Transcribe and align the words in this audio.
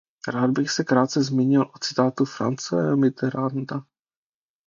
Rád 0.27 0.51
bych 0.51 0.71
se 0.71 0.83
krátce 0.83 1.23
zmínil 1.23 1.61
o 1.61 1.79
citátu 1.79 2.23
Françoise 2.25 2.95
Mitterranda. 2.95 3.85